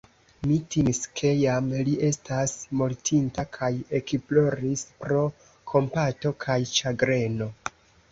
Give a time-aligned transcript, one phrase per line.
[0.49, 3.69] Mi timis, ke jam li estas mortinta kaj
[3.99, 5.21] ekploris pro
[5.73, 7.51] kompato kaj ĉagreno.